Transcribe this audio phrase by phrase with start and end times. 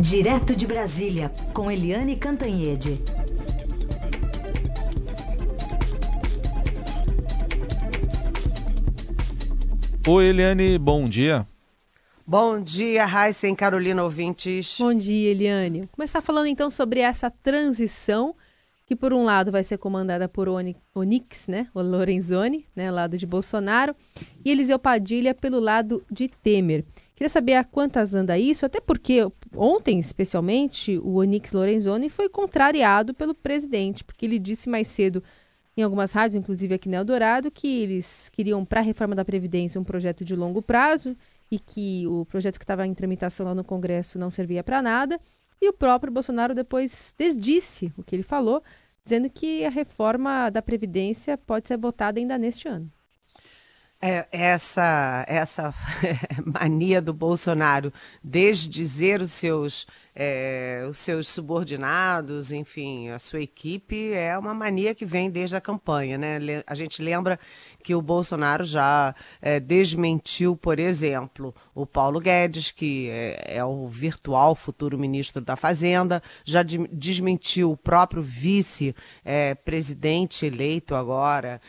[0.00, 2.98] Direto de Brasília, com Eliane Cantanhede.
[10.08, 11.46] Oi, Eliane, bom dia.
[12.26, 14.78] Bom dia, Raíssa e Carolina ouvintes.
[14.80, 15.80] Bom dia, Eliane.
[15.80, 18.34] Vou começar falando então sobre essa transição
[18.86, 23.26] que por um lado vai ser comandada por Onix, né, o Lorenzoni, né, lado de
[23.26, 23.94] Bolsonaro,
[24.42, 26.86] e Eliseu Padilha pelo lado de Temer.
[27.20, 33.12] Queria saber a quantas anda isso, até porque ontem, especialmente, o Onix Lorenzoni foi contrariado
[33.12, 35.22] pelo presidente, porque ele disse mais cedo
[35.76, 39.78] em algumas rádios, inclusive aqui no Eldorado, que eles queriam, para a reforma da Previdência,
[39.78, 41.14] um projeto de longo prazo
[41.50, 45.20] e que o projeto que estava em tramitação lá no Congresso não servia para nada.
[45.60, 48.62] E o próprio Bolsonaro depois desdisse o que ele falou,
[49.04, 52.90] dizendo que a reforma da Previdência pode ser votada ainda neste ano.
[54.02, 55.74] É, essa essa
[56.42, 57.92] mania do Bolsonaro
[58.24, 65.04] desdizer os seus é, os seus subordinados, enfim, a sua equipe é uma mania que
[65.04, 66.38] vem desde a campanha, né?
[66.66, 67.38] A gente lembra
[67.82, 73.86] que o Bolsonaro já é, desmentiu, por exemplo, o Paulo Guedes, que é, é o
[73.86, 81.60] virtual futuro ministro da Fazenda, já de, desmentiu o próprio vice-presidente eleito agora,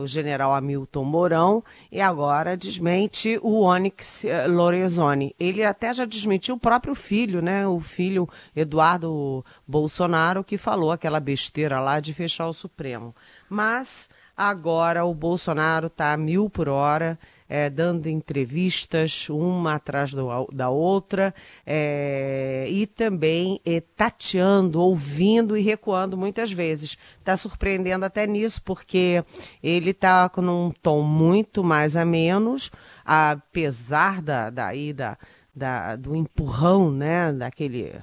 [0.00, 5.34] o general Hamilton Mourão, e agora desmente o Onyx Lorenzoni.
[5.38, 7.66] Ele até já desmentiu o próprio filho, né?
[7.66, 13.14] O filho Eduardo Bolsonaro, que falou aquela besteira lá de fechar o Supremo.
[13.48, 20.46] Mas Agora o Bolsonaro está a mil por hora, é, dando entrevistas, uma atrás do,
[20.50, 21.34] da outra,
[21.66, 26.96] é, e também é, tateando, ouvindo e recuando muitas vezes.
[27.18, 29.22] Está surpreendendo até nisso, porque
[29.62, 32.70] ele está com um tom muito mais a menos,
[33.04, 35.18] apesar da, daí da,
[35.54, 37.94] da, do empurrão, né, daquele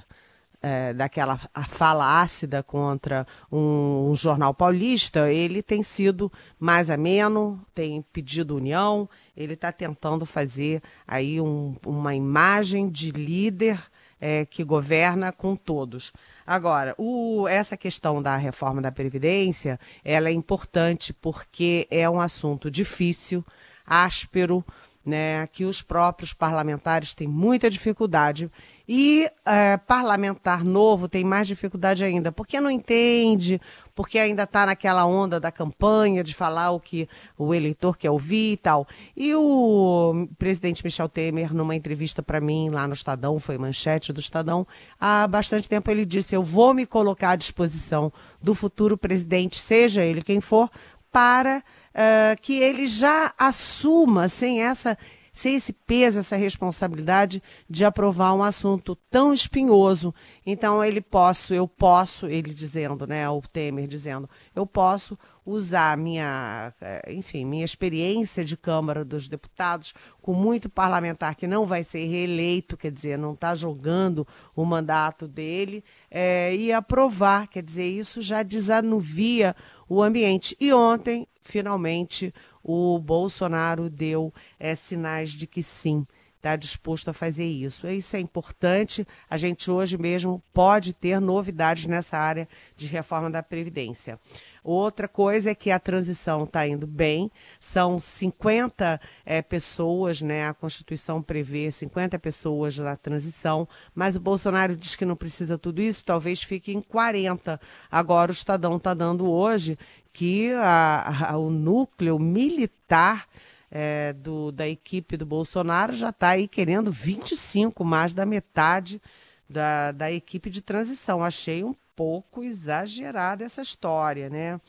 [0.62, 8.02] é, daquela fala ácida contra um, um, jornal paulista, ele tem sido mais ameno, tem
[8.12, 13.80] pedido união, ele está tentando fazer aí um, uma imagem de líder
[14.20, 16.12] é, que governa com todos.
[16.46, 22.70] Agora, o, essa questão da reforma da Previdência, ela é importante porque é um assunto
[22.70, 23.42] difícil,
[23.86, 24.62] áspero,
[25.04, 28.50] né, que os próprios parlamentares têm muita dificuldade
[28.86, 33.60] e é, parlamentar novo tem mais dificuldade ainda, porque não entende,
[33.94, 38.54] porque ainda está naquela onda da campanha de falar o que o eleitor quer ouvir
[38.54, 38.86] e tal.
[39.16, 44.20] E o presidente Michel Temer, numa entrevista para mim lá no Estadão, foi manchete do
[44.20, 44.66] Estadão,
[44.98, 48.12] há bastante tempo ele disse: Eu vou me colocar à disposição
[48.42, 50.68] do futuro presidente, seja ele quem for,
[51.12, 51.62] para
[51.94, 54.96] uh, que ele já assuma, sem essa
[55.40, 60.14] sem esse peso, essa responsabilidade de aprovar um assunto tão espinhoso.
[60.44, 66.74] Então ele posso, eu posso, ele dizendo, né, o Temer dizendo, eu posso usar minha,
[66.78, 72.04] eh, enfim, minha experiência de Câmara dos Deputados com muito parlamentar que não vai ser
[72.04, 78.20] reeleito, quer dizer, não está jogando o mandato dele, é, e aprovar, quer dizer, isso
[78.20, 79.56] já desanuvia
[79.88, 80.54] o ambiente.
[80.60, 86.06] E ontem, finalmente, o Bolsonaro deu é, sinais de que sim,
[86.40, 87.86] está disposto a fazer isso.
[87.86, 89.06] Isso é importante.
[89.28, 94.18] A gente hoje mesmo pode ter novidades nessa área de reforma da Previdência.
[94.64, 100.46] Outra coisa é que a transição está indo bem, são 50 é, pessoas, né?
[100.46, 105.80] A Constituição prevê 50 pessoas na transição, mas o Bolsonaro diz que não precisa tudo
[105.80, 107.58] isso, talvez fique em 40.
[107.90, 109.78] Agora o Estadão está dando hoje
[110.12, 113.26] que a, a, o núcleo militar
[113.70, 119.00] é, do, da equipe do Bolsonaro já está aí querendo 25, mais da metade
[119.48, 121.22] da, da equipe de transição.
[121.22, 124.60] Achei um pouco exagerada essa história, né?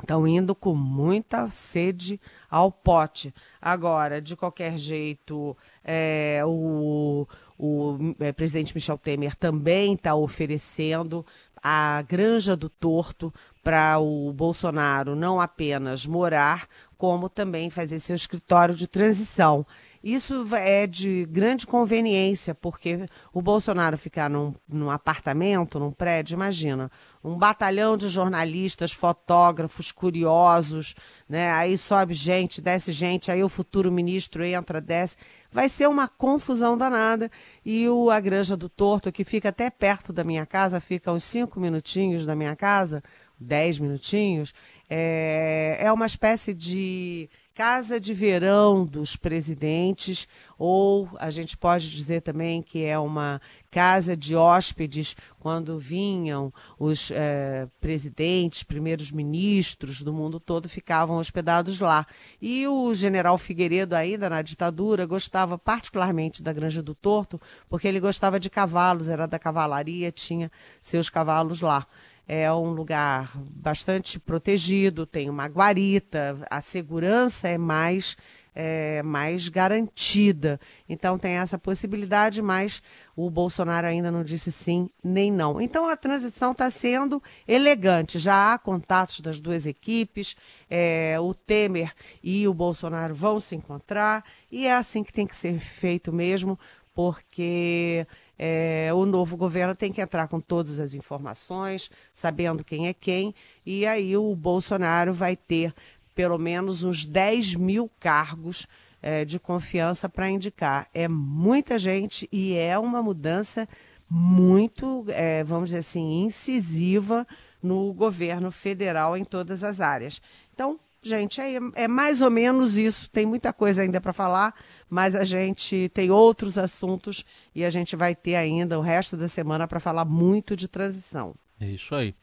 [0.00, 2.20] Estão indo com muita sede
[2.50, 3.32] ao pote.
[3.62, 11.24] Agora, de qualquer jeito, é, o, o é, presidente Michel Temer também está oferecendo
[11.62, 16.68] a Granja do Torto para o Bolsonaro não apenas morar,
[17.04, 19.66] como também fazer seu escritório de transição.
[20.02, 26.90] Isso é de grande conveniência, porque o Bolsonaro ficar num, num apartamento, num prédio, imagina,
[27.22, 30.94] um batalhão de jornalistas, fotógrafos, curiosos,
[31.28, 31.50] né?
[31.52, 35.18] Aí sobe gente, desce gente, aí o futuro ministro entra, desce.
[35.52, 37.30] Vai ser uma confusão danada.
[37.64, 41.24] E o A Granja do Torto, que fica até perto da minha casa, fica uns
[41.24, 43.02] cinco minutinhos da minha casa,
[43.38, 44.54] dez minutinhos,
[44.88, 50.26] é, é uma espécie de casa de verão dos presidentes,
[50.58, 53.40] ou a gente pode dizer também que é uma
[53.70, 61.78] casa de hóspedes quando vinham os eh, presidentes, primeiros ministros do mundo todo ficavam hospedados
[61.78, 62.04] lá.
[62.42, 68.00] E o general Figueiredo, ainda na ditadura, gostava particularmente da Granja do Torto, porque ele
[68.00, 70.50] gostava de cavalos, era da cavalaria, tinha
[70.80, 71.86] seus cavalos lá.
[72.26, 78.16] É um lugar bastante protegido, tem uma guarita, a segurança é mais
[78.54, 80.60] é, mais garantida.
[80.88, 82.82] Então tem essa possibilidade, mas
[83.16, 85.60] o Bolsonaro ainda não disse sim nem não.
[85.60, 88.18] Então a transição está sendo elegante.
[88.18, 90.36] Já há contatos das duas equipes,
[90.70, 91.92] é, o Temer
[92.22, 96.58] e o Bolsonaro vão se encontrar e é assim que tem que ser feito mesmo,
[96.94, 98.06] porque
[98.38, 103.34] é, o novo governo tem que entrar com todas as informações, sabendo quem é quem,
[103.64, 105.74] e aí o Bolsonaro vai ter
[106.14, 108.66] pelo menos uns 10 mil cargos
[109.02, 110.88] é, de confiança para indicar.
[110.94, 113.68] É muita gente e é uma mudança
[114.08, 117.26] muito, é, vamos dizer assim, incisiva
[117.62, 120.22] no governo federal em todas as áreas.
[120.54, 123.08] Então, gente, é, é mais ou menos isso.
[123.10, 124.54] Tem muita coisa ainda para falar,
[124.88, 127.24] mas a gente tem outros assuntos
[127.54, 131.34] e a gente vai ter ainda o resto da semana para falar muito de transição.
[131.60, 132.14] É isso aí.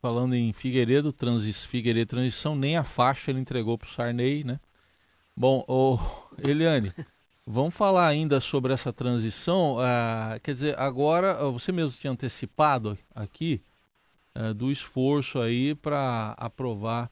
[0.00, 4.58] Falando em Figueiredo, transis, Figueiredo transição, nem a faixa ele entregou para o Sarney, né?
[5.36, 5.64] Bom,
[6.42, 6.92] Eliane,
[7.46, 9.76] vamos falar ainda sobre essa transição.
[9.76, 13.62] Uh, quer dizer, agora você mesmo tinha antecipado aqui
[14.36, 17.10] uh, do esforço aí para aprovar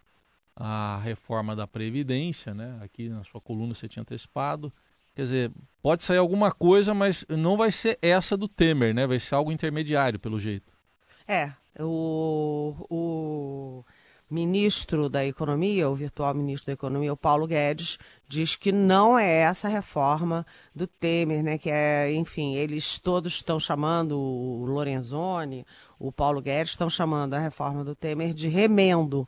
[0.63, 2.79] a reforma da Previdência, né?
[2.83, 4.71] Aqui na sua coluna você tinha antecipado.
[5.15, 5.53] Quer dizer,
[5.83, 9.07] pode sair alguma coisa, mas não vai ser essa do Temer, né?
[9.07, 10.71] Vai ser algo intermediário, pelo jeito.
[11.27, 13.85] É, o, o
[14.31, 17.99] ministro da Economia, o virtual ministro da Economia, o Paulo Guedes,
[18.29, 21.57] diz que não é essa reforma do Temer, né?
[21.57, 25.67] Que é, enfim, eles todos estão chamando o Lorenzoni,
[25.99, 29.27] o Paulo Guedes estão chamando a reforma do Temer de remendo.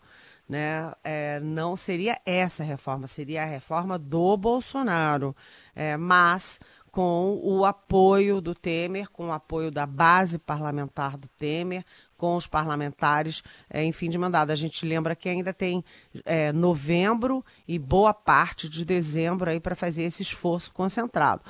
[0.52, 0.92] Né?
[1.02, 5.34] É, não seria essa reforma, seria a reforma do Bolsonaro.
[5.74, 6.60] É, mas
[6.90, 11.82] com o apoio do Temer, com o apoio da base parlamentar do Temer,
[12.18, 14.50] com os parlamentares é, em fim de mandado.
[14.50, 15.82] A gente lembra que ainda tem
[16.22, 21.40] é, novembro e boa parte de dezembro aí para fazer esse esforço concentrado.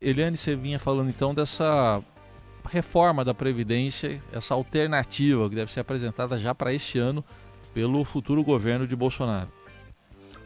[0.00, 2.02] Eliane, você vinha falando então dessa
[2.68, 7.24] reforma da Previdência, essa alternativa que deve ser apresentada já para este ano
[7.72, 9.50] pelo futuro governo de Bolsonaro.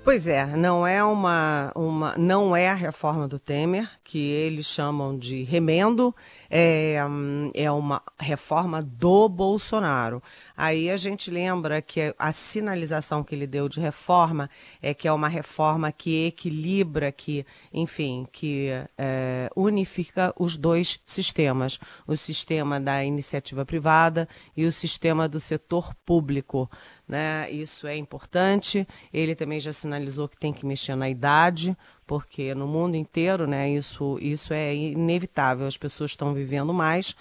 [0.05, 5.17] Pois é, não é uma, uma não é a reforma do Temer, que eles chamam
[5.17, 6.13] de remendo,
[6.51, 6.97] é,
[7.55, 10.21] é uma reforma do Bolsonaro.
[10.57, 14.51] Aí a gente lembra que a sinalização que ele deu de reforma
[14.83, 21.79] é que é uma reforma que equilibra, que, enfim, que é, unifica os dois sistemas,
[22.09, 26.69] o sistema da iniciativa privada e o sistema do setor público.
[27.13, 27.51] Né?
[27.51, 28.89] Isso é importante.
[29.13, 31.77] Ele também já sinalizou que tem que mexer na idade,
[32.07, 35.67] porque no mundo inteiro, né, isso, isso é inevitável.
[35.67, 37.15] As pessoas estão vivendo mais.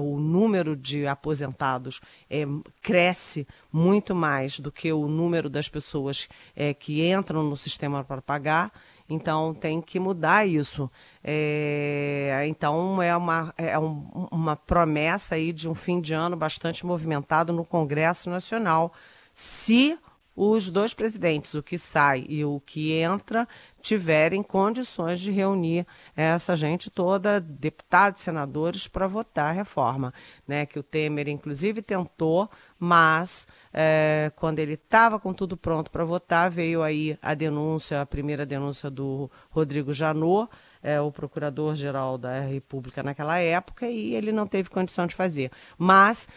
[0.00, 2.00] o número de aposentados
[2.30, 2.46] é,
[2.80, 6.26] cresce muito mais do que o número das pessoas
[6.56, 8.72] é, que entram no sistema para pagar.
[9.08, 10.90] Então tem que mudar isso.
[11.22, 16.84] É, então é, uma, é um, uma promessa aí de um fim de ano bastante
[16.84, 18.92] movimentado no Congresso Nacional.
[19.32, 19.98] Se
[20.36, 23.48] os dois presidentes, o que sai e o que entra,
[23.80, 30.12] tiverem condições de reunir essa gente toda, deputados, senadores, para votar a reforma,
[30.46, 30.66] né?
[30.66, 36.50] Que o Temer, inclusive, tentou, mas é, quando ele estava com tudo pronto para votar,
[36.50, 40.50] veio aí a denúncia, a primeira denúncia do Rodrigo Janot,
[40.82, 45.50] é, o procurador-geral da República naquela época, e ele não teve condição de fazer.
[45.78, 46.28] Mas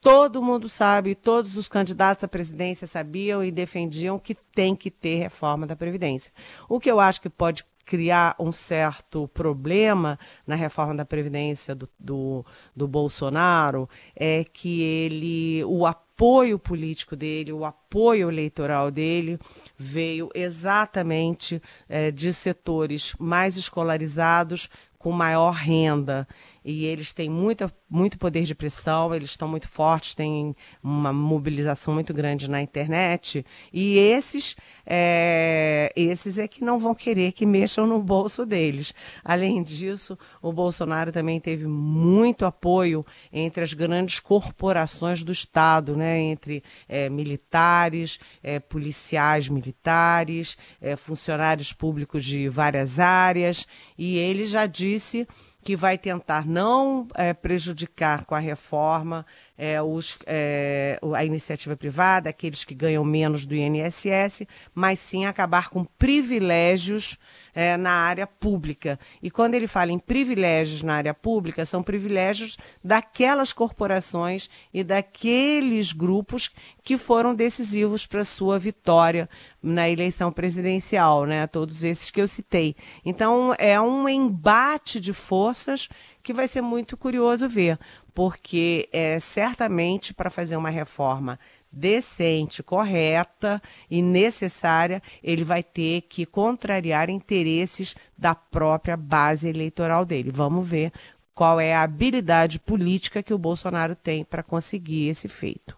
[0.00, 5.16] todo mundo sabe, todos os candidatos à presidência sabiam e defendiam que tem que ter
[5.16, 6.32] reforma da Previdência.
[6.68, 11.88] O que eu acho que pode criar um certo problema na reforma da Previdência do,
[11.98, 19.38] do, do Bolsonaro é que ele, o apoio político dele, o apoio eleitoral dele
[19.76, 26.26] veio exatamente é, de setores mais escolarizados com maior renda.
[26.68, 31.94] E eles têm muita, muito poder de pressão, eles estão muito fortes, têm uma mobilização
[31.94, 37.86] muito grande na internet, e esses é, esses é que não vão querer que mexam
[37.86, 38.92] no bolso deles.
[39.24, 46.18] Além disso, o Bolsonaro também teve muito apoio entre as grandes corporações do Estado, né?
[46.18, 54.66] entre é, militares, é, policiais militares, é, funcionários públicos de várias áreas, e ele já
[54.66, 55.28] disse
[55.66, 59.26] que vai tentar não é, prejudicar com a reforma
[59.58, 65.70] é, os, é, a iniciativa privada, aqueles que ganham menos do INSS, mas sim acabar
[65.70, 67.18] com privilégios
[67.54, 69.00] é, na área pública.
[69.22, 75.92] E quando ele fala em privilégios na área pública, são privilégios daquelas corporações e daqueles
[75.92, 76.50] grupos
[76.84, 79.28] que foram decisivos para sua vitória
[79.62, 81.46] na eleição presidencial, né?
[81.46, 82.76] Todos esses que eu citei.
[83.04, 85.88] Então é um embate de forças
[86.22, 87.78] que vai ser muito curioso ver,
[88.16, 91.38] porque é certamente para fazer uma reforma
[91.70, 100.30] decente, correta e necessária, ele vai ter que contrariar interesses da própria base eleitoral dele.
[100.32, 100.92] Vamos ver
[101.34, 105.76] qual é a habilidade política que o Bolsonaro tem para conseguir esse feito.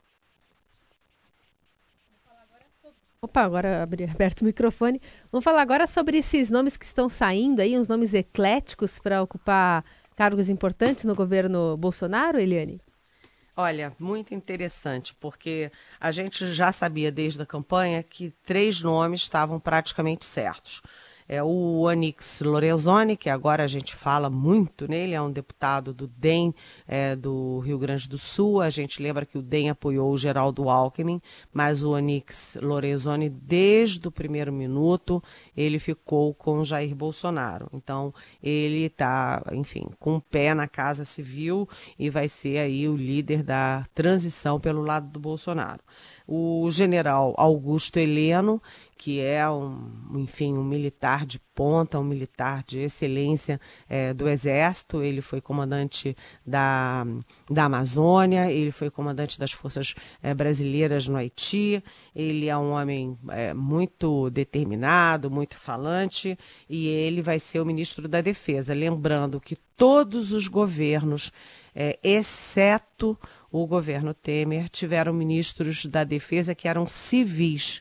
[3.21, 5.03] Opa, agora abri aberto o microfone.
[5.33, 9.85] Vamos falar agora sobre esses nomes que estão saindo aí, uns nomes ecléticos para ocupar
[10.19, 12.81] cargos importantes no governo Bolsonaro, Eliane?
[13.57, 15.71] Olha, muito interessante, porque
[16.01, 20.83] a gente já sabia desde a campanha que três nomes estavam praticamente certos
[21.29, 26.07] é o Anix Lorenzoni, que agora a gente fala muito nele, é um deputado do
[26.07, 26.55] DEM
[26.87, 28.63] é, do Rio Grande do Sul.
[28.63, 31.21] A gente lembra que o DEM apoiou o Geraldo Alckmin,
[31.53, 35.23] mas o Anix Lorenzoni, desde o primeiro minuto,
[35.55, 37.69] ele ficou com Jair Bolsonaro.
[37.75, 41.69] Então, ele está, enfim, com o pé na Casa Civil
[41.99, 45.81] e vai ser aí o líder da transição pelo lado do Bolsonaro.
[46.27, 48.63] O general Augusto Heleno,
[48.99, 49.79] que é um,
[50.17, 55.03] enfim, um militar de ponta, um militar de excelência é, do Exército.
[55.05, 57.07] Ele foi comandante da,
[57.49, 61.83] da Amazônia, ele foi comandante das forças é, brasileiras no Haiti.
[62.15, 66.37] Ele é um homem é, muito determinado, muito falante,
[66.69, 68.75] e ele vai ser o ministro da Defesa.
[68.75, 71.31] Lembrando que todos os governos,
[71.73, 73.17] é, exceto
[73.51, 77.81] o governo Temer, tiveram ministros da Defesa que eram civis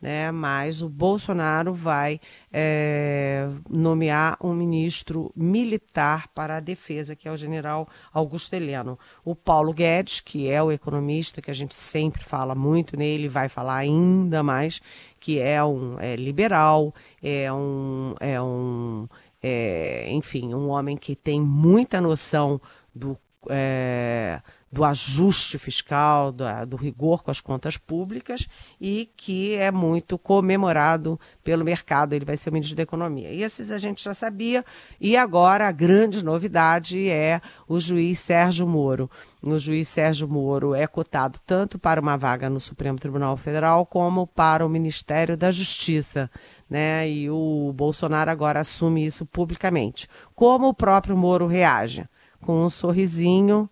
[0.00, 0.30] né?
[0.30, 2.20] Mas o Bolsonaro vai
[2.52, 8.98] é, nomear um ministro militar para a defesa, que é o general Augusto Heleno.
[9.24, 13.48] O Paulo Guedes, que é o economista que a gente sempre fala muito nele, vai
[13.48, 14.80] falar ainda mais,
[15.18, 19.08] que é um é, liberal, é um, é um
[19.46, 22.58] é, enfim, um homem que tem muita noção
[22.94, 24.40] do é,
[24.74, 28.48] do ajuste fiscal, do, do, rigor com as contas públicas
[28.80, 32.12] e que é muito comemorado pelo mercado.
[32.12, 33.30] Ele vai ser o ministro da Economia.
[33.30, 34.64] E esses a gente já sabia.
[35.00, 39.08] E agora a grande novidade é o juiz Sérgio Moro.
[39.40, 44.26] O juiz Sérgio Moro é cotado tanto para uma vaga no Supremo Tribunal Federal como
[44.26, 46.28] para o Ministério da Justiça.
[46.68, 47.08] Né?
[47.08, 50.08] E o Bolsonaro agora assume isso publicamente.
[50.34, 52.08] Como o próprio Moro reage?
[52.40, 53.68] Com um sorrisinho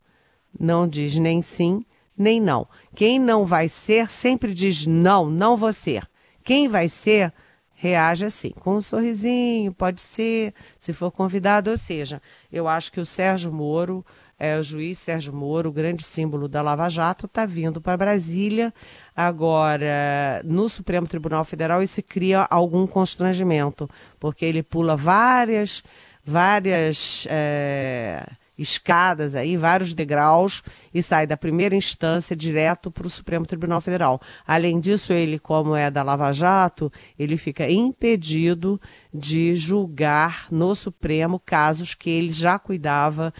[0.59, 1.85] não diz nem sim,
[2.17, 2.67] nem não.
[2.95, 6.09] Quem não vai ser sempre diz não, não vou ser.
[6.45, 7.33] Quem vai ser,
[7.75, 12.21] reage assim, com um sorrisinho, pode ser, se for convidado, ou seja,
[12.53, 14.05] eu acho que o Sérgio Moro,
[14.43, 18.75] é, o juiz Sérgio Moro, o grande símbolo da Lava Jato, está vindo para Brasília.
[19.15, 25.85] Agora, no Supremo Tribunal Federal, isso cria algum constrangimento, porque ele pula várias,
[26.25, 27.25] várias.
[27.31, 33.81] É escadas aí, vários degraus, e sai da primeira instância direto para o Supremo Tribunal
[33.81, 34.21] Federal.
[34.47, 38.81] Além disso, ele, como é da Lava Jato, ele fica impedido
[39.13, 43.33] de julgar no Supremo casos que ele já cuidava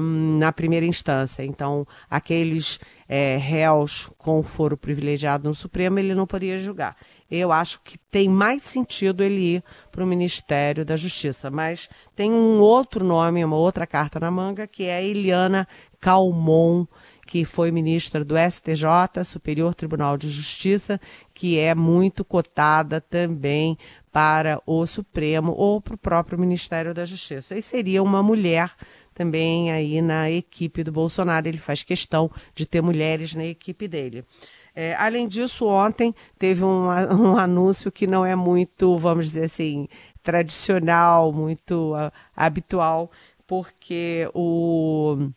[0.00, 1.42] um, na primeira instância.
[1.42, 6.96] Então, aqueles é, réus com foro privilegiado no Supremo, ele não poderia julgar
[7.30, 11.50] eu acho que tem mais sentido ele ir para o Ministério da Justiça.
[11.50, 15.66] Mas tem um outro nome, uma outra carta na manga, que é Eliana
[16.00, 16.86] Calmon,
[17.26, 21.00] que foi ministra do STJ, Superior Tribunal de Justiça,
[21.32, 23.78] que é muito cotada também
[24.12, 27.56] para o Supremo ou para o próprio Ministério da Justiça.
[27.56, 28.70] E seria uma mulher
[29.14, 31.48] também aí na equipe do Bolsonaro.
[31.48, 34.24] Ele faz questão de ter mulheres na equipe dele.
[34.74, 39.88] É, além disso, ontem teve um, um anúncio que não é muito, vamos dizer assim,
[40.22, 43.10] tradicional, muito uh, habitual,
[43.46, 45.30] porque o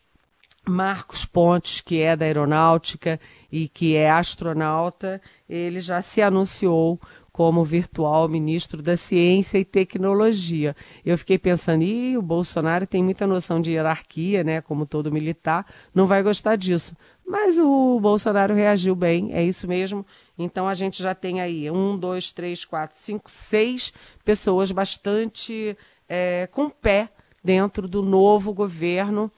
[0.67, 3.19] Marcos Pontes, que é da aeronáutica
[3.51, 6.99] e que é astronauta, ele já se anunciou
[7.31, 10.75] como virtual ministro da Ciência e Tecnologia.
[11.05, 15.63] Eu fiquei pensando, e o Bolsonaro tem muita noção de hierarquia, né, como todo militar,
[15.93, 16.95] não vai gostar disso.
[17.27, 20.05] Mas o Bolsonaro reagiu bem, é isso mesmo.
[20.39, 23.91] Então a gente já tem aí um, dois, três, quatro, cinco, seis
[24.23, 27.09] pessoas bastante é, com pé
[27.43, 29.29] dentro do novo governo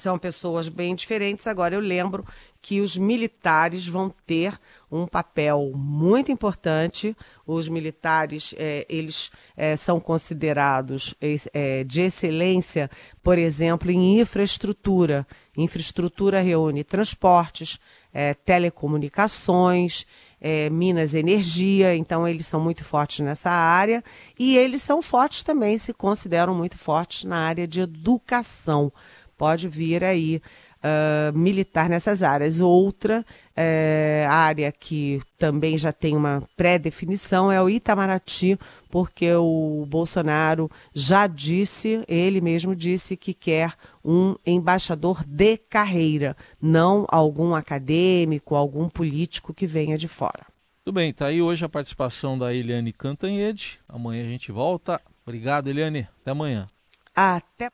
[0.00, 1.46] são pessoas bem diferentes.
[1.46, 2.24] Agora, eu lembro
[2.66, 4.58] que os militares vão ter
[4.90, 7.16] um papel muito importante.
[7.46, 11.14] Os militares, é, eles é, são considerados
[11.52, 12.90] é, de excelência,
[13.22, 15.26] por exemplo, em infraestrutura.
[15.56, 17.78] Infraestrutura reúne transportes,
[18.12, 20.04] é, telecomunicações,
[20.40, 24.02] é, Minas Energia, então eles são muito fortes nessa área.
[24.38, 28.92] E eles são fortes também, se consideram muito fortes na área de educação
[29.36, 30.40] pode vir aí
[30.76, 32.60] uh, militar nessas áreas.
[32.60, 38.58] Outra uh, área que também já tem uma pré-definição é o Itamaraty,
[38.90, 43.74] porque o Bolsonaro já disse, ele mesmo disse que quer
[44.04, 50.46] um embaixador de carreira, não algum acadêmico, algum político que venha de fora.
[50.84, 53.80] Tudo bem, tá aí hoje a participação da Eliane Cantanhede.
[53.88, 55.00] Amanhã a gente volta.
[55.26, 56.06] Obrigado, Eliane.
[56.22, 56.68] Até amanhã.
[57.12, 57.70] Até